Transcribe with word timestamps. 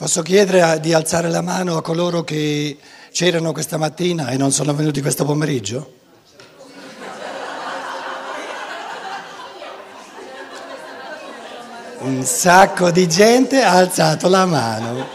Posso 0.00 0.22
chiedere 0.22 0.80
di 0.80 0.94
alzare 0.94 1.28
la 1.28 1.42
mano 1.42 1.76
a 1.76 1.82
coloro 1.82 2.24
che 2.24 2.78
c'erano 3.12 3.52
questa 3.52 3.76
mattina 3.76 4.30
e 4.30 4.38
non 4.38 4.50
sono 4.50 4.72
venuti 4.74 5.02
questo 5.02 5.26
pomeriggio? 5.26 5.92
Un 11.98 12.24
sacco 12.24 12.90
di 12.90 13.06
gente 13.06 13.62
ha 13.62 13.72
alzato 13.72 14.30
la 14.30 14.46
mano. 14.46 15.06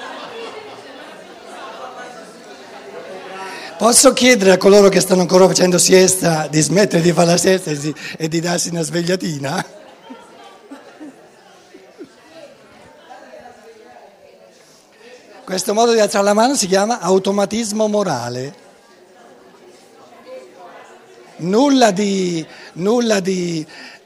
Posso 3.80 4.14
chiedere 4.14 4.52
a 4.52 4.58
coloro 4.58 4.90
che 4.90 5.00
stanno 5.00 5.22
ancora 5.22 5.48
facendo 5.48 5.80
siesta 5.80 6.46
di 6.48 6.62
smettere 6.62 7.02
di 7.02 7.12
fare 7.12 7.30
la 7.30 7.38
siesta 7.38 7.72
e 8.18 8.28
di 8.28 8.40
darsi 8.40 8.70
una 8.70 8.84
svegliatina? 8.84 9.75
Questo 15.46 15.76
modo 15.76 15.94
di 15.94 16.00
alzare 16.00 16.24
la 16.24 16.34
mano 16.34 16.56
si 16.56 16.66
chiama 16.66 17.00
automatismo 17.00 17.88
morale. 17.88 18.56
Nulla 21.36 21.92
di, 21.92 22.44
nulla 22.74 23.20
di 23.20 23.64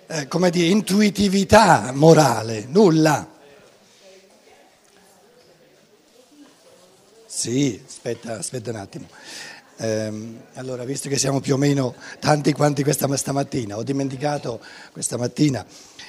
eh, 0.07 0.27
come 0.27 0.49
dire, 0.49 0.67
intuitività 0.67 1.94
morale, 1.94 2.66
nulla. 2.67 3.25
Sì, 7.25 7.81
aspetta, 7.88 8.39
aspetta 8.39 8.71
un 8.71 8.75
attimo. 8.75 9.08
Ehm, 9.81 10.41
allora, 10.55 10.83
visto 10.83 11.07
che 11.07 11.17
siamo 11.17 11.39
più 11.39 11.53
o 11.53 11.57
meno 11.57 11.95
tanti 12.19 12.51
quanti 12.51 12.83
questa 12.83 13.15
stamattina, 13.15 13.77
ho 13.77 13.83
dimenticato 13.83 14.59
questa 14.91 15.17
mattina 15.17 15.65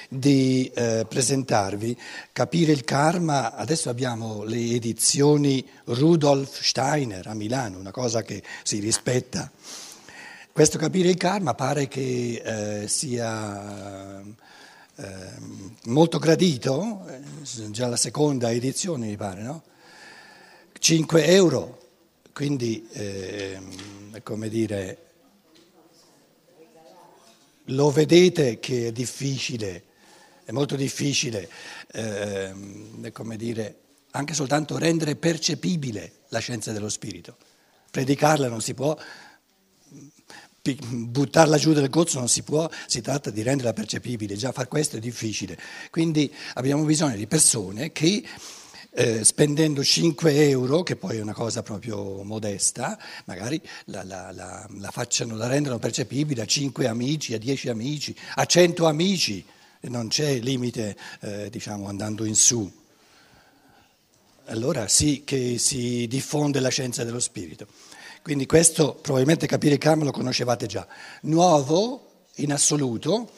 di 0.09 0.69
eh, 0.75 1.05
presentarvi 1.07 1.97
Capire 2.33 2.73
il 2.73 2.83
karma, 2.83 3.55
adesso 3.55 3.89
abbiamo 3.89 4.43
le 4.43 4.57
edizioni 4.57 5.65
Rudolf 5.85 6.61
Steiner 6.61 7.27
a 7.27 7.33
Milano, 7.33 7.79
una 7.79 7.91
cosa 7.91 8.21
che 8.23 8.43
si 8.63 8.79
rispetta. 8.79 9.49
Questo 10.51 10.77
capire 10.77 11.07
il 11.07 11.15
karma 11.15 11.53
pare 11.53 11.87
che 11.87 12.41
eh, 12.43 12.87
sia 12.89 14.21
eh, 14.21 15.05
molto 15.85 16.19
gradito, 16.19 17.05
eh, 17.07 17.71
già 17.71 17.87
la 17.87 17.95
seconda 17.95 18.51
edizione 18.51 19.07
mi 19.07 19.15
pare, 19.15 19.41
no? 19.41 19.63
5 20.77 21.25
euro, 21.25 21.90
quindi 22.33 22.87
ehm, 22.91 24.21
come 24.23 24.49
dire, 24.49 24.97
lo 27.65 27.89
vedete 27.91 28.59
che 28.59 28.87
è 28.87 28.91
difficile, 28.91 29.83
è 30.43 30.51
molto 30.51 30.75
difficile, 30.75 31.49
ehm, 31.93 33.11
come 33.11 33.37
dire, 33.37 33.79
anche 34.11 34.33
soltanto 34.33 34.77
rendere 34.77 35.15
percepibile 35.15 36.19
la 36.29 36.39
scienza 36.39 36.71
dello 36.71 36.89
spirito. 36.89 37.37
Predicarla 37.91 38.47
non 38.47 38.61
si 38.61 38.73
può, 38.73 38.97
buttarla 40.61 41.57
giù 41.57 41.73
del 41.73 41.89
gozzo 41.89 42.19
non 42.19 42.29
si 42.29 42.43
può, 42.43 42.69
si 42.85 43.01
tratta 43.01 43.29
di 43.29 43.41
renderla 43.41 43.73
percepibile, 43.73 44.35
già 44.35 44.51
far 44.51 44.67
questo 44.67 44.97
è 44.97 44.99
difficile. 44.99 45.57
Quindi 45.89 46.33
abbiamo 46.53 46.83
bisogno 46.83 47.15
di 47.15 47.27
persone 47.27 47.91
che 47.91 48.23
eh, 48.93 49.23
spendendo 49.23 49.83
5 49.83 50.49
euro, 50.49 50.83
che 50.83 50.95
poi 50.95 51.17
è 51.17 51.21
una 51.21 51.33
cosa 51.33 51.63
proprio 51.63 52.23
modesta, 52.23 52.99
magari 53.25 53.61
la, 53.85 54.03
la, 54.03 54.31
la, 54.31 54.67
la 54.69 54.91
facciano, 54.91 55.35
la 55.35 55.47
rendano 55.47 55.79
percepibile 55.79 56.41
a 56.41 56.45
5 56.45 56.87
amici, 56.87 57.33
a 57.33 57.37
10 57.37 57.69
amici, 57.69 58.15
a 58.35 58.45
100 58.45 58.85
amici, 58.85 59.45
non 59.81 60.09
c'è 60.09 60.39
limite 60.39 60.97
eh, 61.21 61.49
diciamo, 61.49 61.87
andando 61.87 62.25
in 62.25 62.35
su. 62.35 62.69
Allora 64.45 64.87
sì 64.87 65.23
che 65.23 65.57
si 65.57 66.07
diffonde 66.07 66.59
la 66.59 66.69
scienza 66.69 67.03
dello 67.03 67.19
spirito. 67.19 67.67
Quindi 68.21 68.45
questo 68.45 68.95
probabilmente 68.95 69.47
capire 69.47 69.73
il 69.73 69.79
karma 69.79 70.03
lo 70.03 70.11
conoscevate 70.11 70.67
già. 70.67 70.85
Nuovo 71.21 72.25
in 72.35 72.51
assoluto, 72.51 73.31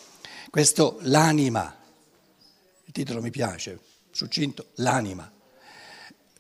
questo 0.50 0.98
l'anima, 1.02 1.74
il 2.86 2.92
titolo 2.92 3.22
mi 3.22 3.30
piace, 3.30 3.80
succinto, 4.12 4.68
l'anima. 4.76 5.33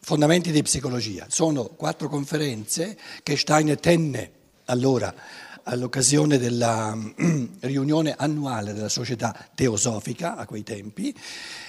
Fondamenti 0.05 0.51
di 0.51 0.61
psicologia. 0.61 1.27
Sono 1.29 1.63
quattro 1.63 2.09
conferenze 2.09 2.97
che 3.23 3.37
Steiner 3.37 3.79
tenne 3.79 4.31
allora 4.65 5.15
all'occasione 5.63 6.37
della 6.37 6.93
riunione 7.61 8.13
annuale 8.17 8.73
della 8.73 8.89
società 8.89 9.33
teosofica 9.55 10.35
a 10.35 10.45
quei 10.45 10.63
tempi 10.63 11.15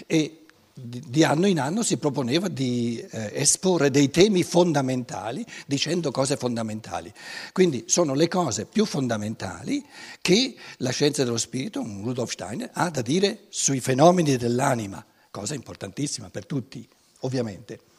e 0.09 0.47
di 0.75 1.23
anno 1.23 1.47
in 1.47 1.61
anno 1.61 1.85
si 1.85 1.97
proponeva 1.97 2.49
di 2.49 2.99
eh, 3.09 3.31
esporre 3.35 3.93
dei 3.93 4.11
temi 4.11 4.43
fondamentali 4.43 5.47
dicendo 5.65 6.11
cose 6.11 6.37
fondamentali. 6.37 7.13
Quindi 7.53 7.85
sono 7.87 8.15
le 8.15 8.27
cose 8.27 8.65
più 8.65 8.85
fondamentali 8.85 9.85
che 10.21 10.57
la 10.79 10.91
scienza 10.91 11.23
dello 11.23 11.39
spirito, 11.39 11.81
Rudolf 11.81 12.33
Steiner, 12.33 12.69
ha 12.73 12.91
da 12.91 13.01
dire 13.01 13.45
sui 13.51 13.79
fenomeni 13.79 14.37
dell'anima, 14.37 15.07
cosa 15.31 15.55
importantissima 15.55 16.31
per 16.31 16.47
tutti, 16.47 16.85
ovviamente. 17.21 17.93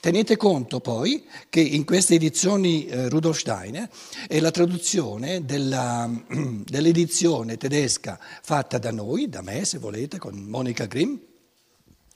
Tenete 0.00 0.36
conto 0.36 0.78
poi 0.78 1.24
che 1.48 1.60
in 1.60 1.84
queste 1.84 2.14
edizioni 2.14 2.86
eh, 2.86 3.08
Rudolf 3.08 3.36
Steiner 3.36 3.88
è 4.28 4.38
la 4.38 4.52
traduzione 4.52 5.44
della, 5.44 6.08
dell'edizione 6.28 7.56
tedesca 7.56 8.16
fatta 8.42 8.78
da 8.78 8.92
noi, 8.92 9.28
da 9.28 9.42
me 9.42 9.64
se 9.64 9.78
volete, 9.78 10.18
con 10.18 10.36
Monica 10.36 10.86
Grimm, 10.86 11.16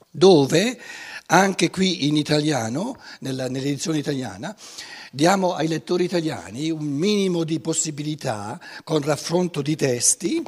dove 0.08 0.80
anche 1.26 1.70
qui 1.70 2.06
in 2.06 2.16
italiano, 2.16 3.00
nella, 3.18 3.48
nell'edizione 3.48 3.98
italiana, 3.98 4.56
diamo 5.10 5.54
ai 5.54 5.66
lettori 5.66 6.04
italiani 6.04 6.70
un 6.70 6.84
minimo 6.84 7.42
di 7.42 7.58
possibilità, 7.58 8.60
con 8.84 9.02
raffronto 9.02 9.60
di 9.60 9.74
testi, 9.74 10.40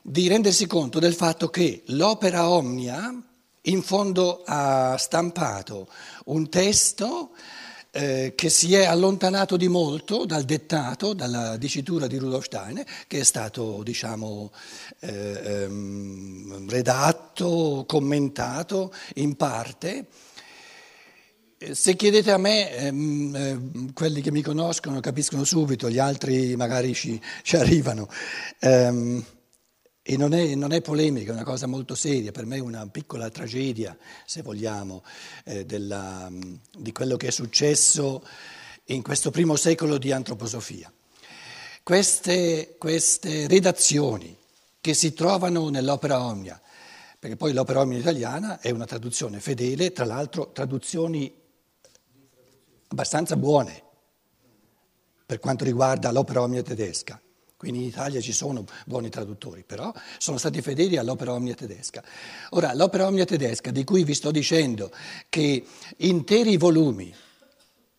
di 0.00 0.28
rendersi 0.28 0.66
conto 0.66 0.98
del 0.98 1.14
fatto 1.14 1.50
che 1.50 1.82
l'opera 1.88 2.48
Omnia 2.48 3.25
in 3.66 3.82
fondo 3.82 4.42
ha 4.44 4.96
stampato 4.98 5.88
un 6.26 6.48
testo 6.48 7.30
eh, 7.96 8.34
che 8.36 8.50
si 8.50 8.74
è 8.74 8.84
allontanato 8.84 9.56
di 9.56 9.68
molto 9.68 10.26
dal 10.26 10.44
dettato, 10.44 11.14
dalla 11.14 11.56
dicitura 11.56 12.06
di 12.06 12.18
Rudolf 12.18 12.44
Steiner, 12.44 12.84
che 13.06 13.20
è 13.20 13.22
stato 13.24 13.82
diciamo, 13.82 14.52
eh, 15.00 15.62
ehm, 15.62 16.68
redatto, 16.68 17.84
commentato 17.86 18.92
in 19.14 19.34
parte. 19.36 20.06
Eh, 21.56 21.74
se 21.74 21.96
chiedete 21.96 22.30
a 22.32 22.36
me, 22.36 22.70
ehm, 22.70 23.34
eh, 23.34 23.92
quelli 23.94 24.20
che 24.20 24.30
mi 24.30 24.42
conoscono 24.42 25.00
capiscono 25.00 25.44
subito, 25.44 25.88
gli 25.88 25.98
altri 25.98 26.54
magari 26.54 26.92
ci, 26.92 27.18
ci 27.42 27.56
arrivano. 27.56 28.08
Ehm, 28.60 29.24
e 30.08 30.16
non 30.16 30.34
è, 30.34 30.54
non 30.54 30.70
è, 30.70 30.80
polemica, 30.82 31.32
è 31.32 31.34
una 31.34 31.42
cosa 31.42 31.66
molto 31.66 31.96
seria, 31.96 32.30
per 32.30 32.46
me 32.46 32.58
è 32.58 32.60
una 32.60 32.86
piccola 32.86 33.28
tragedia, 33.28 33.98
se 34.24 34.40
vogliamo, 34.40 35.02
eh, 35.42 35.66
della, 35.66 36.30
di 36.30 36.92
quello 36.92 37.16
che 37.16 37.26
è 37.26 37.30
successo 37.32 38.24
in 38.84 39.02
questo 39.02 39.32
primo 39.32 39.56
secolo 39.56 39.98
di 39.98 40.12
antroposofia. 40.12 40.92
Queste, 41.82 42.76
queste 42.78 43.48
redazioni 43.48 44.36
che 44.80 44.94
si 44.94 45.12
trovano 45.12 45.70
nell'opera 45.70 46.24
Omnia, 46.24 46.60
perché 47.18 47.34
poi 47.34 47.52
l'opera 47.52 47.80
Omnia 47.80 47.98
italiana 47.98 48.60
è 48.60 48.70
una 48.70 48.86
traduzione 48.86 49.40
fedele, 49.40 49.90
tra 49.90 50.04
l'altro 50.04 50.52
traduzioni 50.52 51.34
abbastanza 52.86 53.36
buone 53.36 53.82
per 55.26 55.40
quanto 55.40 55.64
riguarda 55.64 56.12
l'opera 56.12 56.42
Omnia 56.42 56.62
tedesca. 56.62 57.20
Quindi 57.66 57.82
in 57.82 57.90
Italia 57.90 58.20
ci 58.20 58.30
sono 58.30 58.64
buoni 58.84 59.08
traduttori, 59.08 59.64
però 59.66 59.92
sono 60.18 60.38
stati 60.38 60.62
fedeli 60.62 60.98
all'opera 60.98 61.32
omnia 61.32 61.54
tedesca. 61.54 62.00
Ora, 62.50 62.72
l'opera 62.74 63.08
omnia 63.08 63.24
tedesca, 63.24 63.72
di 63.72 63.82
cui 63.82 64.04
vi 64.04 64.14
sto 64.14 64.30
dicendo 64.30 64.92
che 65.28 65.64
interi 65.96 66.58
volumi, 66.58 67.12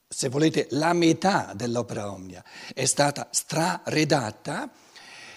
se 0.07 0.29
volete 0.29 0.67
la 0.69 0.93
metà 0.93 1.51
dell'opera 1.53 2.09
omnia, 2.09 2.41
è 2.73 2.85
stata 2.85 3.27
straredatta, 3.29 4.71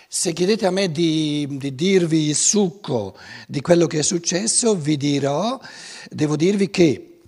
se 0.07 0.33
chiedete 0.33 0.65
a 0.65 0.71
me 0.71 0.93
di, 0.93 1.49
di, 1.51 1.75
dirvi 1.75 2.29
il 2.29 2.37
succo 2.37 3.17
di 3.49 3.61
quello 3.61 3.89
che 3.89 3.99
è 3.99 4.03
successo, 4.03 4.77
vi 4.77 4.97
dirò, 4.97 5.59
devo 6.09 6.37
dirvi 6.37 6.71
che 6.71 7.23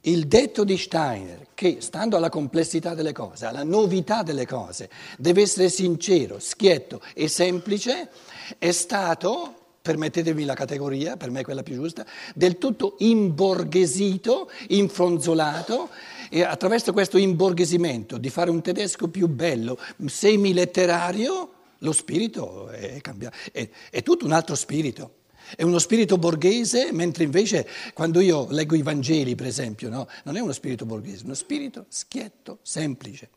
il 0.00 0.26
detto 0.26 0.64
di 0.64 0.76
Steiner, 0.76 1.47
che 1.58 1.78
stando 1.80 2.16
alla 2.16 2.28
complessità 2.28 2.94
delle 2.94 3.10
cose, 3.10 3.46
alla 3.46 3.64
novità 3.64 4.22
delle 4.22 4.46
cose, 4.46 4.88
deve 5.18 5.42
essere 5.42 5.68
sincero, 5.68 6.38
schietto 6.38 7.00
e 7.14 7.26
semplice, 7.26 8.10
è 8.58 8.70
stato, 8.70 9.72
permettetemi 9.82 10.44
la 10.44 10.54
categoria, 10.54 11.16
per 11.16 11.32
me 11.32 11.40
è 11.40 11.42
quella 11.42 11.64
più 11.64 11.74
giusta, 11.74 12.06
del 12.32 12.58
tutto 12.58 12.94
imborghesito, 12.98 14.48
infronzolato, 14.68 15.88
e 16.30 16.44
attraverso 16.44 16.92
questo 16.92 17.18
imborghesimento 17.18 18.18
di 18.18 18.30
fare 18.30 18.50
un 18.50 18.62
tedesco 18.62 19.08
più 19.08 19.26
bello, 19.26 19.80
semiletterario, 20.06 21.50
lo 21.78 21.90
spirito 21.90 22.68
è 22.68 23.00
cambiato, 23.00 23.36
è, 23.50 23.68
è 23.90 24.04
tutto 24.04 24.24
un 24.24 24.30
altro 24.30 24.54
spirito. 24.54 25.17
È 25.56 25.62
uno 25.62 25.78
spirito 25.78 26.18
borghese, 26.18 26.92
mentre 26.92 27.24
invece 27.24 27.66
quando 27.94 28.20
io 28.20 28.46
leggo 28.50 28.74
i 28.74 28.82
Vangeli, 28.82 29.34
per 29.34 29.46
esempio, 29.46 29.88
no? 29.88 30.08
non 30.24 30.36
è 30.36 30.40
uno 30.40 30.52
spirito 30.52 30.84
borghese, 30.84 31.22
è 31.22 31.24
uno 31.24 31.34
spirito 31.34 31.86
schietto, 31.88 32.58
semplice. 32.62 33.30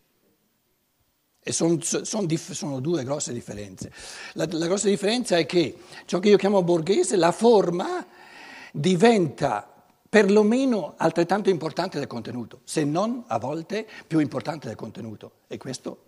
E 1.43 1.51
son, 1.51 1.81
son, 1.81 2.29
sono 2.37 2.79
due 2.79 3.03
grosse 3.03 3.33
differenze. 3.33 3.91
La, 4.33 4.47
la 4.49 4.67
grossa 4.67 4.87
differenza 4.87 5.37
è 5.37 5.45
che 5.45 5.75
ciò 6.05 6.19
che 6.19 6.29
io 6.29 6.37
chiamo 6.37 6.61
borghese, 6.61 7.15
la 7.15 7.31
forma 7.31 8.05
diventa 8.71 9.67
perlomeno 10.07 10.93
altrettanto 10.97 11.49
importante 11.49 11.97
del 11.97 12.07
contenuto, 12.07 12.61
se 12.63 12.83
non 12.83 13.23
a 13.27 13.39
volte 13.39 13.87
più 14.05 14.19
importante 14.19 14.67
del 14.67 14.75
contenuto. 14.75 15.31
E 15.47 15.57
questo 15.57 16.03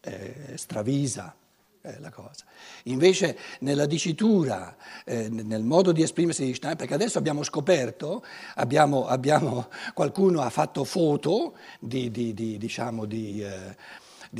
eh, 0.00 0.54
stravisa 0.54 1.34
eh, 1.82 1.98
la 2.00 2.10
cosa. 2.10 2.44
Invece 2.84 3.36
nella 3.60 3.86
dicitura, 3.86 4.76
eh, 5.04 5.28
nel 5.28 5.62
modo 5.62 5.92
di 5.92 6.02
esprimersi 6.02 6.44
di 6.44 6.54
Stein, 6.54 6.76
perché 6.76 6.94
adesso 6.94 7.18
abbiamo 7.18 7.42
scoperto, 7.42 8.24
abbiamo, 8.54 9.06
abbiamo, 9.06 9.68
qualcuno 9.92 10.40
ha 10.42 10.50
fatto 10.50 10.84
foto 10.84 11.56
di, 11.80 12.10
di, 12.10 12.32
di, 12.34 12.56
diciamo, 12.56 13.04
di 13.04 13.42
eh, 13.42 13.76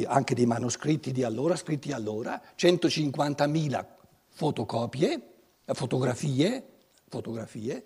anche 0.06 0.34
di 0.34 0.46
manoscritti 0.46 1.12
di 1.12 1.22
allora, 1.22 1.56
scritti 1.56 1.92
allora, 1.92 2.40
150.000 2.58 3.84
fotocopie, 4.28 5.20
fotografie, 5.66 6.66
fotografie 7.08 7.82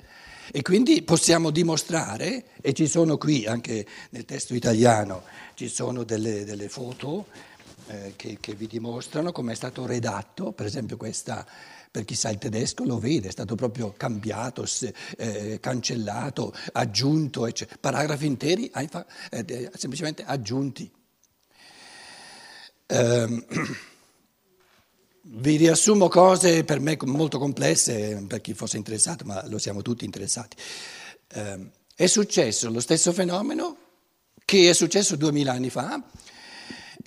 e 0.53 0.63
quindi 0.63 1.03
possiamo 1.03 1.51
dimostrare, 1.51 2.45
e 2.61 2.73
ci 2.73 2.87
sono 2.87 3.19
qui 3.19 3.47
anche 3.47 3.85
nel 4.11 4.25
testo 4.25 4.55
italiano, 4.55 5.25
ci 5.55 5.67
sono 5.67 6.05
delle, 6.05 6.45
delle 6.45 6.69
foto 6.69 7.27
eh, 7.89 8.13
che, 8.17 8.39
che, 8.41 8.55
vi 8.55 8.67
dimostrano 8.67 9.33
come 9.33 9.53
è 9.53 9.55
stato 9.55 9.87
redatto, 9.87 10.53
per 10.53 10.67
esempio 10.67 10.97
questa, 10.97 11.47
per 11.91 12.05
chi 12.05 12.15
sa 12.15 12.31
il 12.31 12.39
tedesco 12.39 12.85
lo 12.85 12.99
vede, 12.99 13.29
è 13.29 13.31
stato 13.31 13.55
proprio 13.55 13.95
cambiato, 13.97 14.67
eh, 15.17 15.59
cancellato, 15.61 16.53
aggiunto, 16.73 17.47
eccetera. 17.47 17.79
paragrafi 17.81 18.27
interi 18.27 18.71
eh, 19.31 19.71
semplicemente 19.75 20.25
aggiunti. 20.25 20.91
Um, 22.89 23.45
Vi 25.29 25.57
riassumo 25.57 26.09
cose 26.09 26.63
per 26.63 26.79
me 26.79 26.97
molto 27.03 27.41
complesse, 27.41 28.25
per 28.29 28.41
chi 28.41 28.55
fosse 28.55 28.77
interessato, 28.77 29.25
ma 29.25 29.45
lo 29.49 29.59
siamo 29.59 29.83
tutti 29.83 30.05
interessati. 30.05 30.57
Eh, 31.33 31.71
è 31.97 32.07
successo 32.07 32.71
lo 32.71 32.79
stesso 32.79 33.13
fenomeno 33.13 33.77
che 34.45 34.71
è 34.71 34.73
successo 34.73 35.17
duemila 35.17 35.51
anni 35.51 35.69
fa. 35.69 36.01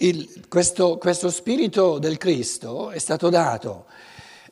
Il, 0.01 0.47
questo, 0.47 0.97
questo, 0.97 1.29
spirito 1.29 1.99
del 1.99 2.17
Cristo 2.17 2.89
è 2.89 2.99
stato 2.99 3.29
dato, 3.29 3.85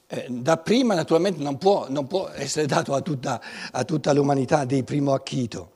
eh, 0.08 0.26
da 0.30 0.58
prima 0.58 0.94
naturalmente 0.94 1.42
non 1.42 1.58
può, 1.58 1.88
non 1.90 2.06
può 2.08 2.30
essere 2.30 2.66
dato 2.66 2.94
a 2.94 3.02
tutta, 3.02 3.42
a 3.72 3.84
tutta 3.84 4.14
l'umanità 4.14 4.66
di 4.66 4.84
primo 4.84 5.14
acchito 5.14 5.76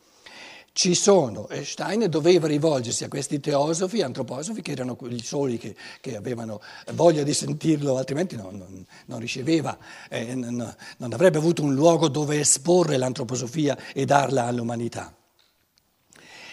ci 0.73 0.95
sono, 0.95 1.49
e 1.49 1.65
Steiner 1.65 2.07
doveva 2.07 2.47
rivolgersi 2.47 3.03
a 3.03 3.09
questi 3.09 3.39
teosofi, 3.39 4.01
antroposofi, 4.01 4.61
che 4.61 4.71
erano 4.71 4.95
quelli 4.95 5.21
soli 5.21 5.57
che, 5.57 5.75
che 5.99 6.15
avevano 6.15 6.61
voglia 6.93 7.23
di 7.23 7.33
sentirlo, 7.33 7.97
altrimenti 7.97 8.35
non, 8.37 8.57
non, 8.57 8.85
non 9.07 9.19
riceveva, 9.19 9.77
eh, 10.09 10.33
non, 10.33 10.73
non 10.97 11.13
avrebbe 11.13 11.37
avuto 11.37 11.61
un 11.61 11.73
luogo 11.73 12.07
dove 12.07 12.39
esporre 12.39 12.97
l'antroposofia 12.97 13.77
e 13.93 14.05
darla 14.05 14.45
all'umanità. 14.45 15.13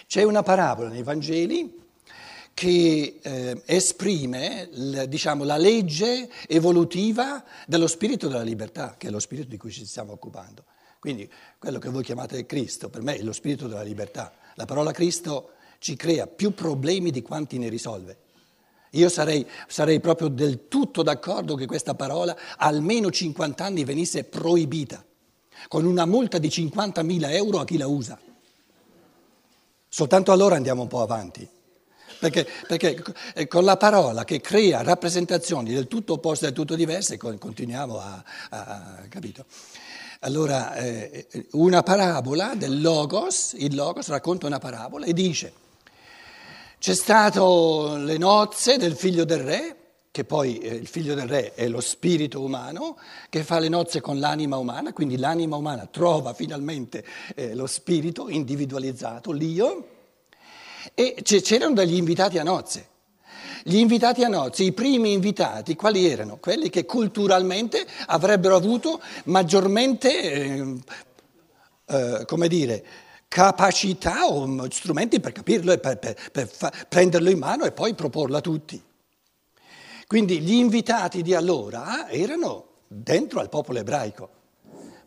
C'è 0.05 0.23
una 0.23 0.43
parabola 0.43 0.89
nei 0.89 1.03
Vangeli 1.03 1.87
che 2.59 3.19
eh, 3.21 3.61
esprime 3.63 4.67
diciamo, 5.07 5.45
la 5.45 5.55
legge 5.55 6.29
evolutiva 6.45 7.41
dello 7.65 7.87
spirito 7.87 8.27
della 8.27 8.41
libertà, 8.41 8.95
che 8.97 9.07
è 9.07 9.09
lo 9.09 9.19
spirito 9.19 9.47
di 9.47 9.55
cui 9.55 9.71
ci 9.71 9.85
stiamo 9.85 10.11
occupando. 10.11 10.65
Quindi 10.99 11.31
quello 11.57 11.79
che 11.79 11.87
voi 11.87 12.03
chiamate 12.03 12.45
Cristo, 12.45 12.89
per 12.89 13.01
me 13.01 13.15
è 13.15 13.21
lo 13.21 13.31
spirito 13.31 13.69
della 13.69 13.81
libertà. 13.81 14.33
La 14.55 14.65
parola 14.65 14.91
Cristo 14.91 15.51
ci 15.77 15.95
crea 15.95 16.27
più 16.27 16.53
problemi 16.53 17.11
di 17.11 17.21
quanti 17.21 17.57
ne 17.57 17.69
risolve. 17.69 18.17
Io 18.91 19.07
sarei, 19.07 19.47
sarei 19.69 20.01
proprio 20.01 20.27
del 20.27 20.67
tutto 20.67 21.01
d'accordo 21.01 21.55
che 21.55 21.65
questa 21.65 21.95
parola 21.95 22.35
almeno 22.57 23.09
50 23.09 23.63
anni 23.63 23.85
venisse 23.85 24.25
proibita, 24.25 25.01
con 25.69 25.85
una 25.85 26.05
multa 26.05 26.37
di 26.37 26.49
50.000 26.49 27.31
euro 27.31 27.59
a 27.59 27.63
chi 27.63 27.77
la 27.77 27.87
usa. 27.87 28.19
Soltanto 29.87 30.33
allora 30.33 30.57
andiamo 30.57 30.81
un 30.81 30.89
po' 30.89 31.01
avanti. 31.01 31.49
Perché, 32.19 32.45
perché, 32.67 33.01
eh, 33.33 33.47
con 33.47 33.63
la 33.63 33.77
parola 33.77 34.25
che 34.25 34.41
crea 34.41 34.83
rappresentazioni 34.83 35.73
del 35.73 35.87
tutto 35.87 36.13
opposte 36.13 36.45
del 36.45 36.53
tutto 36.53 36.75
diverse 36.75 37.17
continuiamo 37.17 37.97
a, 37.97 38.23
a, 38.49 38.59
a 38.59 39.07
capito? 39.07 39.45
Allora, 40.21 40.75
eh, 40.75 41.27
una 41.51 41.81
parabola 41.81 42.53
del 42.55 42.81
Logos, 42.81 43.53
il 43.57 43.73
Logos 43.73 44.09
racconta 44.09 44.47
una 44.47 44.59
parabola 44.59 45.05
e 45.05 45.13
dice, 45.13 45.53
c'è 46.77 46.93
stato 46.93 47.95
le 47.95 48.17
nozze 48.17 48.75
del 48.75 48.97
figlio 48.97 49.23
del 49.23 49.39
re, 49.39 49.75
che 50.11 50.25
poi 50.25 50.57
eh, 50.57 50.75
il 50.75 50.87
figlio 50.87 51.13
del 51.13 51.27
re 51.27 51.53
è 51.53 51.69
lo 51.69 51.79
spirito 51.79 52.41
umano, 52.41 52.97
che 53.29 53.43
fa 53.43 53.59
le 53.59 53.69
nozze 53.69 54.01
con 54.01 54.19
l'anima 54.19 54.57
umana, 54.57 54.91
quindi 54.91 55.15
l'anima 55.15 55.55
umana 55.55 55.85
trova 55.85 56.33
finalmente 56.33 57.05
eh, 57.35 57.55
lo 57.55 57.65
spirito 57.65 58.27
individualizzato, 58.27 59.31
l'io, 59.31 59.98
e 60.93 61.17
c'erano 61.23 61.73
degli 61.73 61.95
invitati 61.95 62.37
a 62.37 62.43
nozze. 62.43 62.87
Gli 63.63 63.75
invitati 63.75 64.23
a 64.23 64.29
nozze, 64.29 64.63
i 64.63 64.71
primi 64.71 65.11
invitati, 65.11 65.75
quali 65.75 66.07
erano? 66.07 66.37
Quelli 66.37 66.69
che 66.69 66.85
culturalmente 66.85 67.85
avrebbero 68.07 68.55
avuto 68.55 69.01
maggiormente, 69.25 70.21
eh, 70.21 70.75
eh, 71.85 72.25
come 72.25 72.47
dire, 72.47 72.85
capacità 73.27 74.27
o 74.27 74.69
strumenti 74.71 75.19
per 75.19 75.33
capirlo 75.33 75.71
e 75.71 75.77
per, 75.77 75.97
per, 75.99 76.15
per 76.31 76.47
fa, 76.47 76.71
prenderlo 76.87 77.29
in 77.29 77.37
mano 77.37 77.65
e 77.65 77.71
poi 77.71 77.93
proporlo 77.93 78.37
a 78.37 78.41
tutti. 78.41 78.81
Quindi 80.07 80.39
gli 80.39 80.53
invitati 80.53 81.21
di 81.21 81.35
allora 81.35 82.09
erano 82.09 82.65
dentro 82.87 83.39
al 83.39 83.49
popolo 83.49 83.77
ebraico, 83.77 84.29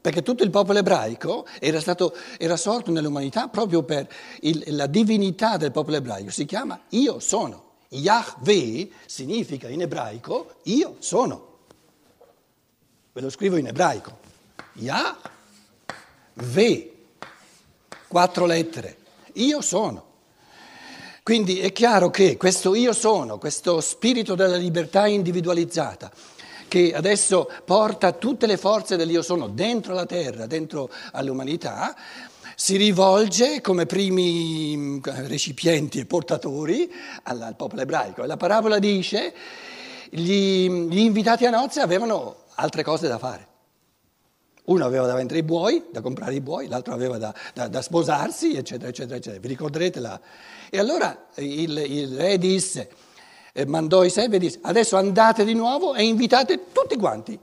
perché 0.03 0.23
tutto 0.23 0.43
il 0.43 0.51
popolo 0.51 0.81
ebraico 0.81 1.47
era, 1.61 1.81
stato, 1.81 2.15
era 2.37 2.57
sorto 2.57 2.91
nell'umanità 2.91 3.47
proprio 3.47 3.85
per 3.85 4.09
il, 4.41 4.65
la 4.67 4.87
divinità 4.87 5.57
del 5.57 5.71
popolo 5.71 5.97
ebraico, 5.97 6.31
si 6.31 6.45
chiama 6.45 6.79
io 6.91 7.21
sono. 7.21 7.71
Yahweh 7.89 8.91
significa 9.07 9.69
in 9.69 9.83
ebraico 9.83 10.57
io 10.65 10.97
sono. 10.99 11.51
Ve 13.13 13.21
lo 13.21 13.31
scrivo 13.31 13.57
in 13.57 13.69
ebraico. 13.69 14.19
Yahweh. 14.75 15.21
Quattro 18.09 18.47
lettere. 18.47 18.97
Io 19.35 19.61
sono. 19.61 20.11
Quindi 21.23 21.61
è 21.61 21.71
chiaro 21.71 22.11
che 22.11 22.37
questo 22.37 22.75
io 22.75 22.93
sono, 22.93 23.39
questo 23.39 23.81
spirito 23.81 24.35
della 24.35 24.57
libertà 24.57 25.07
individualizzata, 25.07 26.11
che 26.73 26.95
adesso 26.95 27.51
porta 27.67 28.13
tutte 28.13 28.47
le 28.47 28.57
forze 28.57 28.97
dell'io 28.97 29.21
sono 29.21 29.47
dentro 29.49 29.93
la 29.93 30.07
terra, 30.07 30.47
dentro 30.47 30.89
all'umanità, 31.13 31.95
si 32.57 32.79
rivolge 32.79 33.61
come 33.61 33.85
primi 33.85 34.75
mm, 34.75 35.01
recipienti 35.27 35.99
e 35.99 36.07
portatori 36.07 36.91
al, 37.25 37.43
al 37.43 37.57
popolo 37.57 37.83
ebraico. 37.83 38.25
La 38.25 38.39
parabola 38.39 38.79
dice 38.79 39.35
gli, 40.09 40.71
gli 40.71 41.01
invitati 41.01 41.45
a 41.45 41.51
nozze 41.51 41.81
avevano 41.81 42.45
altre 42.55 42.83
cose 42.83 43.07
da 43.07 43.19
fare. 43.19 43.49
Uno 44.65 44.87
aveva 44.87 45.05
da 45.05 45.13
vendere 45.13 45.41
i 45.41 45.43
buoi, 45.43 45.89
da 45.93 46.01
comprare 46.01 46.33
i 46.33 46.41
buoi, 46.41 46.69
l'altro 46.69 46.95
aveva 46.95 47.19
da, 47.19 47.35
da, 47.53 47.69
da 47.69 47.83
sposarsi, 47.83 48.57
eccetera, 48.57 48.89
eccetera, 48.89 49.17
eccetera. 49.17 49.43
Vi 49.43 49.49
ricorderete 49.49 50.01
la... 50.01 50.19
E 50.71 50.79
allora 50.79 51.27
il, 51.35 51.77
il 51.77 52.17
re 52.17 52.39
disse, 52.39 52.89
eh, 53.53 53.67
mandò 53.67 54.03
i 54.05 54.11
servi 54.11 54.37
e 54.37 54.39
disse, 54.39 54.59
adesso 54.63 54.97
andate 54.97 55.45
di 55.45 55.55
nuovo 55.55 55.95
e 55.95 56.05
invitate 56.05 56.73
tutti 56.73 56.97
quanti. 56.97 57.39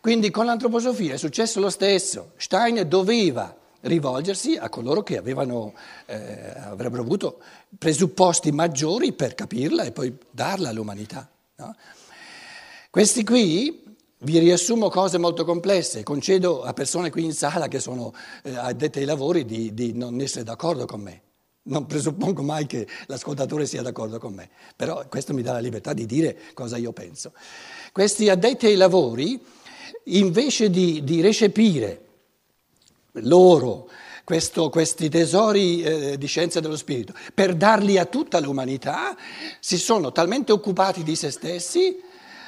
Quindi 0.00 0.30
con 0.30 0.46
l'antroposofia 0.46 1.14
è 1.14 1.16
successo 1.16 1.60
lo 1.60 1.70
stesso. 1.70 2.32
Steiner 2.36 2.86
doveva 2.86 3.56
rivolgersi 3.82 4.56
a 4.56 4.68
coloro 4.68 5.02
che 5.04 5.16
avevano, 5.16 5.74
eh, 6.06 6.52
avrebbero 6.56 7.02
avuto 7.02 7.40
presupposti 7.78 8.50
maggiori 8.50 9.12
per 9.12 9.34
capirla 9.34 9.84
e 9.84 9.92
poi 9.92 10.12
darla 10.30 10.70
all'umanità. 10.70 11.28
No? 11.56 11.76
Questi 12.90 13.22
qui 13.22 13.96
vi 14.18 14.38
riassumo 14.38 14.88
cose 14.88 15.18
molto 15.18 15.44
complesse, 15.44 16.02
concedo 16.02 16.62
a 16.62 16.72
persone 16.72 17.10
qui 17.10 17.24
in 17.24 17.32
sala 17.32 17.68
che 17.68 17.78
sono 17.78 18.12
eh, 18.42 18.56
addette 18.56 18.98
ai 18.98 19.04
lavori 19.04 19.44
di, 19.44 19.72
di 19.72 19.92
non 19.92 20.20
essere 20.20 20.42
d'accordo 20.44 20.84
con 20.84 21.00
me. 21.00 21.22
Non 21.64 21.86
presuppongo 21.86 22.42
mai 22.42 22.66
che 22.66 22.88
l'ascoltatore 23.06 23.66
sia 23.66 23.82
d'accordo 23.82 24.18
con 24.18 24.34
me, 24.34 24.50
però 24.74 25.06
questo 25.08 25.32
mi 25.32 25.42
dà 25.42 25.52
la 25.52 25.60
libertà 25.60 25.92
di 25.92 26.06
dire 26.06 26.36
cosa 26.54 26.76
io 26.76 26.92
penso. 26.92 27.32
Questi 27.92 28.28
addetti 28.28 28.66
ai 28.66 28.74
lavori 28.74 29.40
invece 30.04 30.70
di, 30.70 31.04
di 31.04 31.20
recepire 31.20 32.06
loro 33.16 33.88
questo, 34.24 34.70
questi 34.70 35.08
tesori 35.08 35.82
eh, 35.82 36.18
di 36.18 36.26
scienza 36.26 36.58
dello 36.58 36.76
spirito, 36.76 37.14
per 37.34 37.54
darli 37.54 37.98
a 37.98 38.06
tutta 38.06 38.40
l'umanità, 38.40 39.16
si 39.60 39.78
sono 39.78 40.10
talmente 40.10 40.50
occupati 40.50 41.04
di 41.04 41.14
se 41.14 41.30
stessi, 41.30 42.00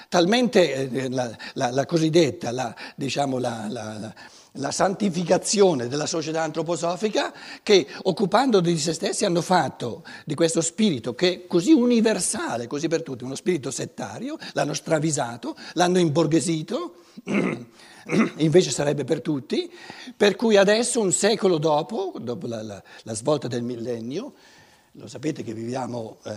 talmente 0.08 0.90
eh, 0.90 1.08
la, 1.08 1.36
la, 1.54 1.70
la, 1.70 1.86
cosiddetta, 1.86 2.50
la, 2.50 2.74
diciamo, 2.96 3.38
la 3.38 4.12
la 4.58 4.70
santificazione 4.70 5.88
della 5.88 6.06
società 6.06 6.42
antroposofica 6.42 7.32
che 7.62 7.86
occupando 8.02 8.60
di 8.60 8.78
se 8.78 8.92
stessi 8.92 9.24
hanno 9.24 9.42
fatto 9.42 10.04
di 10.24 10.34
questo 10.34 10.60
spirito 10.60 11.14
che 11.14 11.32
è 11.32 11.46
così 11.46 11.72
universale, 11.72 12.66
così 12.66 12.86
per 12.86 13.02
tutti, 13.02 13.24
uno 13.24 13.34
spirito 13.34 13.70
settario, 13.70 14.36
l'hanno 14.52 14.74
stravisato, 14.74 15.56
l'hanno 15.72 15.98
imborghesito, 15.98 16.96
invece 18.36 18.70
sarebbe 18.70 19.04
per 19.04 19.20
tutti, 19.22 19.70
per 20.16 20.36
cui 20.36 20.56
adesso 20.56 21.00
un 21.00 21.12
secolo 21.12 21.58
dopo, 21.58 22.12
dopo 22.20 22.46
la, 22.46 22.62
la, 22.62 22.82
la 23.02 23.14
svolta 23.14 23.48
del 23.48 23.62
millennio, 23.62 24.34
lo 24.92 25.08
sapete 25.08 25.42
che 25.42 25.54
viviamo 25.54 26.18
eh, 26.22 26.32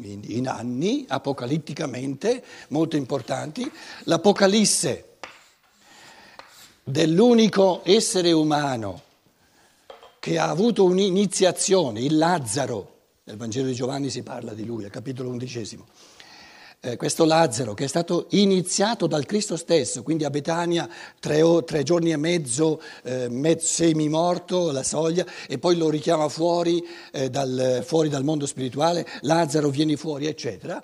in, 0.00 0.20
in 0.22 0.48
anni 0.48 1.04
apocalitticamente 1.06 2.42
molto 2.68 2.96
importanti, 2.96 3.70
l'Apocalisse 4.04 5.13
dell'unico 6.84 7.80
essere 7.84 8.30
umano 8.32 9.00
che 10.20 10.38
ha 10.38 10.48
avuto 10.48 10.84
un'iniziazione, 10.84 12.00
il 12.00 12.16
Lazzaro, 12.16 12.92
nel 13.24 13.36
Vangelo 13.36 13.66
di 13.66 13.74
Giovanni 13.74 14.10
si 14.10 14.22
parla 14.22 14.52
di 14.52 14.64
lui, 14.64 14.84
al 14.84 14.90
capitolo 14.90 15.30
undicesimo, 15.30 15.86
eh, 16.80 16.96
questo 16.96 17.24
Lazzaro 17.24 17.72
che 17.72 17.84
è 17.84 17.88
stato 17.88 18.26
iniziato 18.30 19.06
dal 19.06 19.24
Cristo 19.24 19.56
stesso, 19.56 20.02
quindi 20.02 20.24
a 20.24 20.30
Betania 20.30 20.88
tre, 21.18 21.42
tre 21.64 21.82
giorni 21.82 22.12
e 22.12 22.16
mezzo, 22.16 22.80
eh, 23.02 23.28
mezzo 23.30 23.66
semi 23.66 24.08
morto, 24.08 24.70
la 24.70 24.82
soglia, 24.82 25.24
e 25.48 25.58
poi 25.58 25.76
lo 25.76 25.88
richiama 25.88 26.28
fuori, 26.28 26.86
eh, 27.12 27.30
dal, 27.30 27.82
fuori 27.84 28.10
dal 28.10 28.24
mondo 28.24 28.46
spirituale, 28.46 29.06
Lazzaro 29.22 29.70
vieni 29.70 29.96
fuori, 29.96 30.26
eccetera 30.26 30.82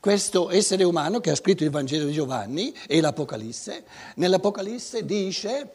questo 0.00 0.50
essere 0.50 0.84
umano 0.84 1.20
che 1.20 1.30
ha 1.30 1.34
scritto 1.34 1.64
il 1.64 1.70
Vangelo 1.70 2.06
di 2.06 2.12
Giovanni 2.12 2.74
e 2.86 3.00
l'Apocalisse, 3.00 3.84
nell'Apocalisse 4.16 5.04
dice 5.04 5.70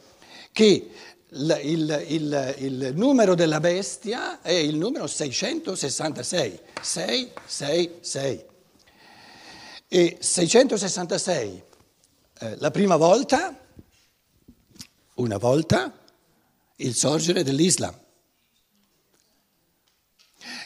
che 0.52 0.90
il, 1.30 1.60
il, 1.64 2.06
il, 2.08 2.56
il, 2.60 2.92
numero 2.96 3.36
della 3.36 3.60
bestia 3.60 4.42
è 4.42 4.52
il 4.52 4.76
numero 4.76 5.08
666, 5.08 6.60
666. 6.82 8.46
E 9.88 10.18
666, 10.20 11.64
eh, 12.40 12.56
la 12.58 12.72
prima 12.72 12.96
volta, 12.96 13.60
una 15.16 15.38
volta, 15.38 15.92
il 16.78 16.96
sorgere 16.96 17.44
dell'Islam. 17.44 18.02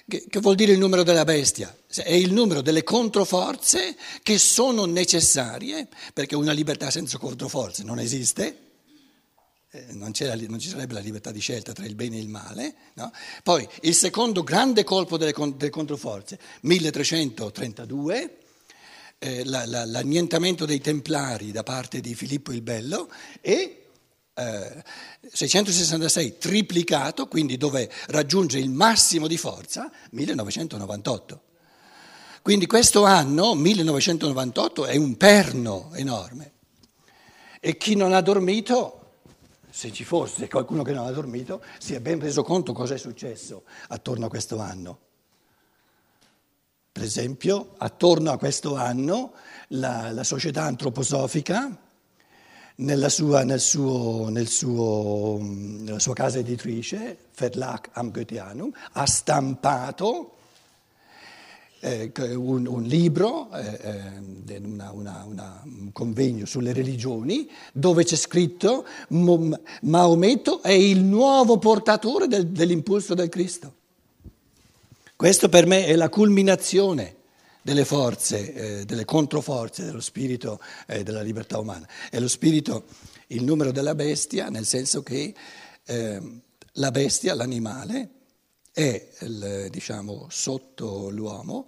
Che, 0.09 0.25
che, 0.29 0.39
vuol 0.39 0.55
dire 0.55 0.71
il 0.71 0.79
numero 0.79 1.03
della 1.03 1.25
bestia? 1.25 1.75
È 1.85 2.13
il 2.13 2.31
numero 2.31 2.61
delle 2.61 2.83
controforze 2.83 3.97
che 4.23 4.37
sono 4.37 4.85
necessarie, 4.85 5.89
perché 6.13 6.33
una 6.33 6.53
libertà 6.53 6.89
senza 6.89 7.17
controforze 7.17 7.83
non 7.83 7.99
esiste, 7.99 8.67
eh, 9.69 9.87
non, 9.89 10.13
non, 10.47 10.59
ci 10.59 10.69
sarebbe 10.69 10.93
la 10.93 11.01
libertà 11.01 11.31
di 11.31 11.41
scelta 11.41 11.73
tra 11.73 11.85
il 11.85 11.95
bene 11.95 12.15
e 12.15 12.21
il 12.21 12.29
male. 12.29 12.75
No? 12.93 13.11
Poi 13.43 13.67
il 13.81 13.93
secondo 13.93 14.43
grande 14.43 14.85
colpo 14.85 15.17
delle, 15.17 15.33
delle 15.33 15.69
controforze, 15.69 16.39
1332, 16.61 18.37
eh, 19.19 19.43
la, 19.43 19.65
la, 19.65 19.83
l'annientamento 19.83 20.65
dei 20.65 20.79
templari 20.79 21.51
da 21.51 21.63
parte 21.63 21.99
di 21.99 22.15
Filippo 22.15 22.53
il 22.53 22.61
Bello 22.61 23.11
e 23.41 23.86
666 24.37 26.27
eh, 26.27 26.37
triplicato, 26.37 27.27
quindi 27.27 27.57
dove 27.57 27.89
raggiunge 28.07 28.59
il 28.59 28.69
massimo 28.69 29.27
di 29.27 29.37
forza, 29.37 29.91
1998. 30.11 31.41
Quindi 32.43 32.67
questo 32.67 33.03
anno, 33.03 33.55
1998, 33.55 34.85
è 34.85 34.95
un 34.95 35.17
perno 35.17 35.89
enorme. 35.95 36.53
E 37.59 37.77
chi 37.77 37.95
non 37.95 38.13
ha 38.13 38.21
dormito, 38.21 39.15
se 39.69 39.91
ci 39.91 40.03
fosse 40.03 40.47
qualcuno 40.47 40.83
che 40.83 40.93
non 40.93 41.07
ha 41.07 41.11
dormito, 41.11 41.63
si 41.79 41.95
è 41.95 41.99
ben 41.99 42.19
reso 42.19 42.43
conto 42.43 42.73
cosa 42.73 42.93
è 42.93 42.97
successo 42.97 43.63
attorno 43.87 44.27
a 44.27 44.29
questo 44.29 44.59
anno. 44.59 44.99
Per 46.91 47.03
esempio, 47.03 47.73
attorno 47.77 48.31
a 48.31 48.37
questo 48.37 48.75
anno 48.75 49.33
la, 49.69 50.11
la 50.11 50.23
società 50.23 50.63
antroposofica 50.63 51.85
sua, 53.09 53.43
nel 53.43 53.59
suo, 53.59 54.29
nel 54.29 54.47
suo, 54.47 55.39
nella 55.41 55.97
sua 55.97 56.13
casa 56.13 56.37
editrice, 56.37 57.17
Verlag 57.35 57.89
am 57.93 58.11
Goetheanum, 58.11 58.71
ha 58.91 59.05
stampato 59.07 60.33
eh, 61.79 62.11
un, 62.35 62.67
un, 62.67 62.83
libro, 62.83 63.49
eh, 63.53 63.79
eh 63.81 64.59
una, 64.59 64.91
una, 64.91 65.23
una, 65.27 65.61
un 65.65 65.91
convegno 65.91 66.45
sulle 66.45 66.71
religioni, 66.71 67.49
dove 67.73 68.03
c'è 68.03 68.15
scritto 68.15 68.85
Maometto 69.81 70.61
è 70.61 70.71
il 70.71 71.03
nuovo 71.03 71.57
portatore 71.57 72.27
del, 72.27 72.47
dell'impulso 72.47 73.15
del 73.15 73.29
Cristo. 73.29 73.73
Questo 75.15 75.49
per 75.49 75.65
me 75.65 75.85
è 75.87 75.95
la 75.95 76.09
culminazione 76.09 77.16
delle 77.67 77.83
forze, 77.83 78.53
eh, 78.53 78.85
delle 78.85 79.03
controforze 79.03 79.83
dello 79.83 79.99
spirito 79.99 80.57
eh, 80.87 81.03
della 81.03 81.21
libertà 81.21 81.59
umana. 81.59 81.85
È 82.09 82.17
lo 82.17 82.29
spirito 82.29 82.85
il 83.27 83.43
numero 83.43 83.73
della 83.73 83.93
bestia, 83.93 84.47
nel 84.47 84.65
senso 84.65 85.03
che 85.03 85.35
eh, 85.83 86.21
la 86.71 86.91
bestia, 86.91 87.35
l'animale, 87.35 88.09
è 88.71 89.09
il, 89.19 89.67
diciamo, 89.69 90.27
sotto 90.29 91.09
l'uomo 91.09 91.67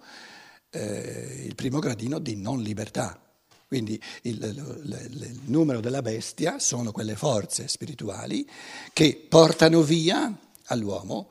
eh, 0.70 1.42
il 1.44 1.54
primo 1.54 1.80
gradino 1.80 2.18
di 2.18 2.34
non 2.34 2.62
libertà. 2.62 3.20
Quindi 3.66 4.00
il, 4.22 4.42
il, 4.42 5.08
il, 5.10 5.40
numero 5.48 5.80
della 5.80 6.00
bestia 6.00 6.58
sono 6.58 6.92
quelle 6.92 7.14
forze 7.14 7.68
spirituali 7.68 8.48
che 8.94 9.26
portano 9.28 9.82
via 9.82 10.34
all'uomo 10.64 11.28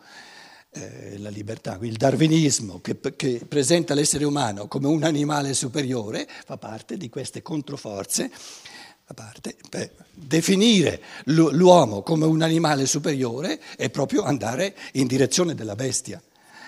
eh, 0.72 1.18
la 1.18 1.30
libertà. 1.30 1.78
Il 1.82 1.98
darwinismo 1.98 2.80
che, 2.82 3.00
che, 3.16 3.42
presenta 3.48 3.94
l'essere 3.94 4.26
umano 4.26 4.68
come 4.68 4.88
un 4.88 5.04
animale 5.04 5.54
superiore 5.54 6.28
fa 6.46 6.58
parte 6.58 6.98
di 6.98 7.10
queste 7.10 7.42
controforze. 7.42 8.30
Fa 8.30 9.14
parte, 9.16 9.56
per 9.70 9.92
definire 10.14 11.02
l'uomo 11.26 12.04
come 12.04 12.26
un 12.26 12.44
animale 12.44 12.86
superiore 12.86 13.60
è 13.76 13.90
proprio 13.90 14.22
andare 14.22 14.76
in 14.94 15.08
direzione 15.08 15.56
della 15.56 15.76
bestia. 15.76 16.22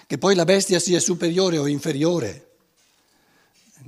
Che 0.08 0.18
poi 0.18 0.34
la 0.34 0.46
bestia 0.46 0.80
sia 0.80 1.00
superiore 1.00 1.60
o 1.60 1.68
inferiore, 1.68 2.48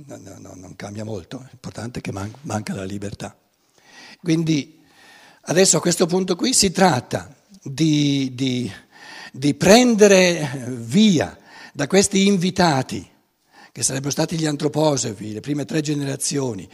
no, 0.06 0.16
no, 0.16 0.36
no, 0.38 0.54
non 0.54 0.76
cambia 0.76 1.04
molto, 1.04 1.44
l'importante 1.50 1.98
è 1.98 2.02
che 2.02 2.12
man- 2.12 2.32
manca 2.42 2.72
la 2.74 2.84
libertà. 2.84 3.36
Quindi 4.22 4.80
adesso 5.42 5.76
a 5.76 5.80
questo 5.80 6.06
punto 6.06 6.36
qui 6.36 6.54
si 6.54 6.70
tratta 6.70 7.34
di, 7.60 8.30
di 8.34 8.72
di 9.36 9.54
prendere 9.54 10.48
via 10.68 11.36
da 11.72 11.88
questi 11.88 12.28
invitati, 12.28 13.04
che 13.72 13.82
sarebbero 13.82 14.12
stati 14.12 14.36
gli 14.36 14.46
antroposofi, 14.46 15.32
le 15.32 15.40
prime 15.40 15.64
tre 15.64 15.80
generazioni, 15.80 16.68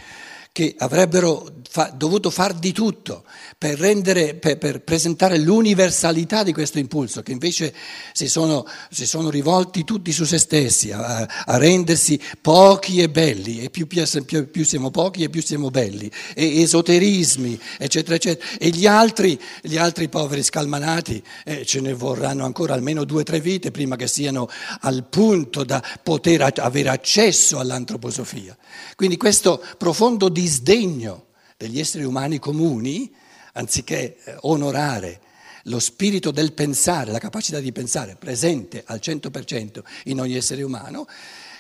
che 0.53 0.75
avrebbero 0.79 1.47
fa- 1.69 1.93
dovuto 1.95 2.29
far 2.31 2.55
di 2.55 2.73
tutto 2.73 3.25
per, 3.57 3.79
rendere, 3.79 4.35
per, 4.35 4.59
per, 4.59 4.81
presentare 4.81 5.39
l'universalità 5.39 6.43
di 6.43 6.53
questo 6.53 6.79
impulso, 6.79 7.23
che 7.23 7.31
invece 7.31 7.73
si 8.13 8.29
sono, 8.29 8.67
si 8.91 9.07
sono 9.07 9.31
rivolti 9.31 9.85
tutti 9.85 10.11
su 10.11 10.25
se 10.25 10.39
stessi, 10.39 10.91
a, 10.91 11.27
a 11.47 11.57
rendersi 11.57 12.21
pochi 12.41 13.01
e 13.01 13.09
belli, 13.09 13.61
e 13.61 13.71
più, 13.71 13.87
più, 13.87 14.51
più, 14.51 14.65
siamo 14.65 14.91
pochi 14.91 15.23
e 15.23 15.31
più 15.31 15.41
siamo 15.41 15.71
belli, 15.71 16.11
e 16.35 16.63
esoterismi, 16.63 17.59
eccetera, 17.79 18.17
eccetera. 18.17 18.59
E 18.59 18.71
gli 18.71 18.87
altri, 18.87 19.39
gli 19.63 19.77
altri 19.77 20.09
poveri 20.09 20.43
scalmanati 20.43 21.23
eh, 21.45 21.65
ce 21.65 21.81
ne 21.81 21.93
vorranno 21.93 22.45
ancora 22.45 22.75
almeno 22.75 23.05
due 23.05 23.21
o 23.21 23.25
tre 23.25 23.41
vite 23.41 23.71
prima 23.71 23.95
che 23.95 24.09
siano 24.09 24.49
al 24.81 25.05
punto 25.09 25.63
da 25.63 25.83
poter 26.03 26.53
avere 26.57 26.89
accesso 26.89 27.59
all'antroposofia. 27.59 28.57
Quindi 28.97 29.17
questo 29.17 29.63
profondo 29.79 30.29
disdegno 30.41 31.27
degli 31.57 31.79
esseri 31.79 32.05
umani 32.05 32.39
comuni, 32.39 33.13
anziché 33.53 34.17
eh, 34.25 34.37
onorare 34.41 35.21
lo 35.65 35.79
spirito 35.79 36.31
del 36.31 36.53
pensare, 36.53 37.13
la 37.13 37.19
capacità 37.19 37.61
di 37.61 37.71
pensare 37.71 38.17
presente 38.17 38.83
al 38.87 39.01
100% 39.03 39.83
in 40.05 40.21
ogni 40.21 40.37
essere 40.37 40.63
umano, 40.63 41.07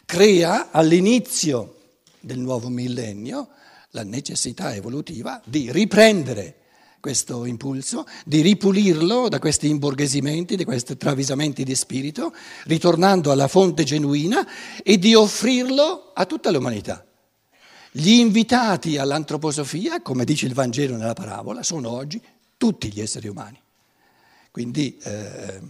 crea 0.06 0.70
all'inizio 0.70 1.76
del 2.18 2.38
nuovo 2.38 2.68
millennio 2.68 3.48
la 3.90 4.02
necessità 4.02 4.74
evolutiva 4.74 5.40
di 5.44 5.70
riprendere 5.70 6.56
questo 7.00 7.44
impulso, 7.44 8.06
di 8.24 8.40
ripulirlo 8.40 9.28
da 9.28 9.38
questi 9.38 9.68
imborghesimenti, 9.68 10.56
da 10.56 10.64
questi 10.64 10.96
travisamenti 10.96 11.64
di 11.64 11.74
spirito, 11.74 12.32
ritornando 12.64 13.30
alla 13.30 13.48
fonte 13.48 13.84
genuina 13.84 14.46
e 14.82 14.98
di 14.98 15.14
offrirlo 15.14 16.12
a 16.14 16.26
tutta 16.26 16.50
l'umanità. 16.50 17.04
Gli 17.92 18.12
invitati 18.12 18.98
all'antroposofia, 18.98 20.00
come 20.00 20.24
dice 20.24 20.46
il 20.46 20.54
Vangelo 20.54 20.96
nella 20.96 21.12
parabola, 21.12 21.62
sono 21.62 21.90
oggi 21.90 22.22
tutti 22.56 22.92
gli 22.92 23.00
esseri 23.00 23.28
umani. 23.28 23.60
Quindi 24.50 24.96
eh, 25.02 25.60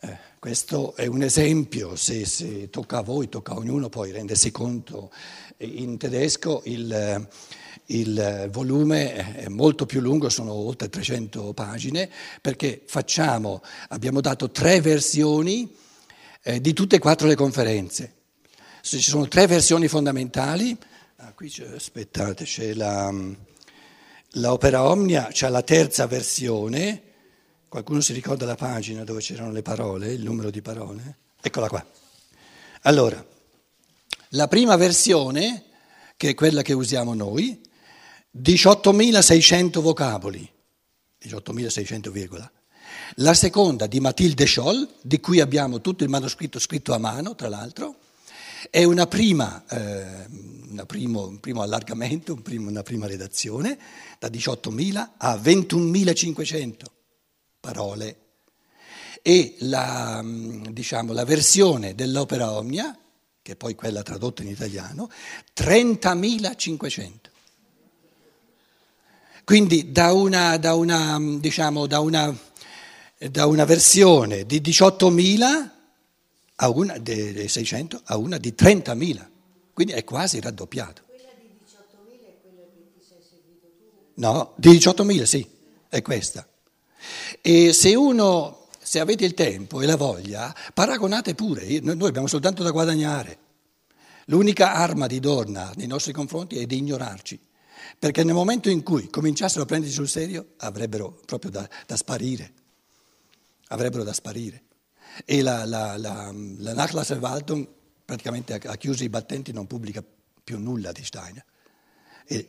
Eh, 0.00 0.18
questo 0.38 0.94
è 0.94 1.06
un 1.06 1.22
esempio, 1.22 1.96
se, 1.96 2.26
se, 2.26 2.68
tocca 2.70 2.98
a 2.98 3.02
voi, 3.02 3.28
tocca 3.28 3.52
a 3.52 3.56
ognuno 3.56 3.88
poi 3.88 4.12
rendersi 4.12 4.50
conto. 4.50 5.10
In 5.58 5.96
tedesco 5.96 6.62
il, 6.66 7.28
il 7.86 8.48
volume 8.52 9.34
è 9.36 9.48
molto 9.48 9.86
più 9.86 10.00
lungo, 10.00 10.28
sono 10.28 10.52
oltre 10.52 10.88
300 10.88 11.52
pagine, 11.54 12.10
perché 12.40 12.82
facciamo, 12.86 13.62
abbiamo 13.88 14.20
dato 14.20 14.50
tre 14.50 14.80
versioni 14.80 15.74
eh, 16.42 16.60
di 16.60 16.72
tutte 16.72 16.96
e 16.96 17.00
quattro 17.00 17.26
le 17.26 17.34
conferenze. 17.34 18.15
Ci 18.86 19.02
sono 19.02 19.26
tre 19.26 19.48
versioni 19.48 19.88
fondamentali. 19.88 20.78
Ah, 21.16 21.32
qui 21.32 21.50
c'è, 21.50 21.66
aspettate, 21.74 22.44
c'è 22.44 22.72
la, 22.72 23.12
l'opera 24.34 24.84
Omnia, 24.84 25.26
c'è 25.32 25.48
la 25.48 25.62
terza 25.62 26.06
versione. 26.06 27.02
Qualcuno 27.66 28.00
si 28.00 28.12
ricorda 28.12 28.46
la 28.46 28.54
pagina 28.54 29.02
dove 29.02 29.20
c'erano 29.20 29.50
le 29.50 29.62
parole, 29.62 30.12
il 30.12 30.22
numero 30.22 30.50
di 30.50 30.62
parole? 30.62 31.16
Eccola 31.42 31.68
qua. 31.68 31.84
Allora, 32.82 33.26
la 34.30 34.46
prima 34.46 34.76
versione, 34.76 35.64
che 36.16 36.28
è 36.28 36.34
quella 36.34 36.62
che 36.62 36.72
usiamo 36.72 37.12
noi, 37.12 37.60
18.600 38.40 39.80
vocaboli, 39.80 40.48
18.600 41.24 42.08
virgola. 42.10 42.48
La 43.16 43.34
seconda 43.34 43.88
di 43.88 43.98
Mathilde 43.98 44.46
Scholl, 44.46 44.88
di 45.02 45.18
cui 45.18 45.40
abbiamo 45.40 45.80
tutto 45.80 46.04
il 46.04 46.08
manoscritto 46.08 46.60
scritto 46.60 46.94
a 46.94 46.98
mano, 46.98 47.34
tra 47.34 47.48
l'altro, 47.48 47.96
è 48.70 48.84
una 48.84 49.06
prima, 49.06 49.64
eh, 49.68 50.26
una 50.70 50.86
primo, 50.86 51.26
un 51.26 51.40
primo 51.40 51.62
allargamento, 51.62 52.34
un 52.34 52.42
primo, 52.42 52.68
una 52.68 52.82
prima 52.82 53.06
redazione, 53.06 53.78
da 54.18 54.28
18.000 54.28 55.08
a 55.18 55.34
21.500 55.36 56.74
parole. 57.60 58.16
E 59.22 59.56
la, 59.60 60.22
diciamo, 60.70 61.12
la 61.12 61.24
versione 61.24 61.94
dell'opera 61.94 62.52
Omnia, 62.52 62.96
che 63.42 63.52
è 63.52 63.56
poi 63.56 63.74
quella 63.74 64.02
tradotta 64.02 64.42
in 64.42 64.48
italiano, 64.48 65.10
30.500. 65.56 67.10
Quindi 69.44 69.92
da 69.92 70.12
una, 70.12 70.56
da 70.56 70.74
una, 70.74 71.18
diciamo, 71.20 71.86
da 71.86 72.00
una, 72.00 72.36
da 73.18 73.46
una 73.46 73.64
versione 73.64 74.44
di 74.44 74.60
18.000 74.60 75.70
a 76.56 76.68
una 76.70 76.96
di 76.98 77.48
600 77.48 78.00
a 78.04 78.16
una 78.16 78.38
di 78.38 78.54
30.000, 78.56 79.26
quindi 79.72 79.92
è 79.92 80.04
quasi 80.04 80.40
raddoppiato. 80.40 81.02
Quella 81.06 81.30
di 81.38 81.50
18.000 81.62 82.26
è 82.26 82.34
quella 82.40 82.62
che 82.62 82.92
ti 82.94 83.04
sei 83.06 83.18
servito 83.20 83.66
tu? 83.76 83.84
No, 84.14 84.54
di 84.56 84.70
18.000 84.70 85.22
sì, 85.24 85.46
è 85.88 86.00
questa. 86.02 86.46
E 87.42 87.72
se 87.72 87.94
uno, 87.94 88.68
se 88.80 89.00
avete 89.00 89.24
il 89.24 89.34
tempo 89.34 89.82
e 89.82 89.86
la 89.86 89.96
voglia, 89.96 90.54
paragonate 90.72 91.34
pure, 91.34 91.80
noi 91.80 92.08
abbiamo 92.08 92.26
soltanto 92.26 92.62
da 92.62 92.70
guadagnare. 92.70 93.44
L'unica 94.26 94.74
arma 94.74 95.06
di 95.06 95.20
Dorna 95.20 95.72
nei 95.76 95.86
nostri 95.86 96.12
confronti 96.12 96.58
è 96.58 96.66
di 96.66 96.78
ignorarci, 96.78 97.38
perché 97.98 98.24
nel 98.24 98.34
momento 98.34 98.70
in 98.70 98.82
cui 98.82 99.08
cominciassero 99.08 99.62
a 99.62 99.66
prenderci 99.66 99.94
sul 99.94 100.08
serio 100.08 100.54
avrebbero 100.56 101.20
proprio 101.26 101.50
da, 101.50 101.68
da 101.86 101.96
sparire, 101.96 102.52
avrebbero 103.68 104.02
da 104.02 104.12
sparire 104.12 104.62
e 105.24 105.42
la, 105.42 105.64
la, 105.64 105.96
la, 105.96 106.32
la 106.58 106.74
Nachlassverwaltung 106.74 107.66
praticamente 108.04 108.54
ha 108.54 108.76
chiuso 108.76 109.02
i 109.04 109.08
battenti, 109.08 109.52
non 109.52 109.66
pubblica 109.66 110.02
più 110.44 110.58
nulla 110.58 110.92
di 110.92 111.04
Steiner. 111.04 111.44
E, 112.26 112.48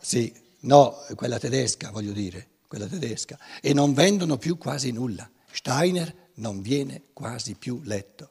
sì, 0.00 0.32
no, 0.60 1.04
quella 1.14 1.38
tedesca, 1.38 1.90
voglio 1.90 2.12
dire, 2.12 2.48
quella 2.66 2.86
tedesca. 2.86 3.38
E 3.60 3.72
non 3.72 3.92
vendono 3.92 4.38
più 4.38 4.56
quasi 4.56 4.90
nulla. 4.90 5.28
Steiner 5.50 6.12
non 6.34 6.62
viene 6.62 7.02
quasi 7.12 7.54
più 7.54 7.80
letto. 7.84 8.30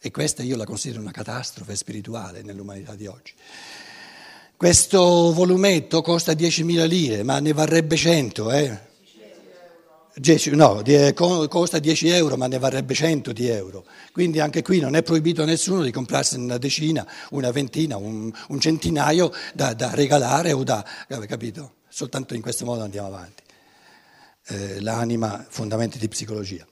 E 0.00 0.10
questa 0.10 0.42
io 0.42 0.56
la 0.56 0.66
considero 0.66 1.00
una 1.00 1.12
catastrofe 1.12 1.76
spirituale 1.76 2.42
nell'umanità 2.42 2.94
di 2.94 3.06
oggi. 3.06 3.32
Questo 4.56 5.32
volumetto 5.32 6.02
costa 6.02 6.32
10.000 6.32 6.86
lire, 6.86 7.22
ma 7.22 7.38
ne 7.38 7.52
varrebbe 7.52 7.96
100, 7.96 8.50
eh? 8.50 8.80
10, 10.16 10.50
no, 10.50 10.82
costa 11.48 11.78
10 11.78 12.08
euro 12.08 12.36
ma 12.36 12.46
ne 12.46 12.58
varrebbe 12.58 12.94
100 12.94 13.32
di 13.32 13.48
euro, 13.48 13.84
quindi 14.12 14.38
anche 14.38 14.62
qui 14.62 14.78
non 14.78 14.94
è 14.94 15.02
proibito 15.02 15.42
a 15.42 15.44
nessuno 15.44 15.82
di 15.82 15.90
comprarsi 15.90 16.36
una 16.36 16.58
decina, 16.58 17.06
una 17.30 17.50
ventina, 17.50 17.96
un, 17.96 18.30
un 18.48 18.60
centinaio 18.60 19.32
da, 19.52 19.74
da, 19.74 19.90
regalare 19.92 20.52
o 20.52 20.62
da, 20.62 20.84
capito? 21.26 21.74
Soltanto 21.88 22.34
in 22.34 22.42
questo 22.42 22.64
modo 22.64 22.82
andiamo 22.82 23.08
avanti. 23.08 23.42
Eh, 24.46 24.80
l'anima, 24.80 25.44
fondamenti 25.48 25.98
di 25.98 26.08
psicologia. 26.08 26.66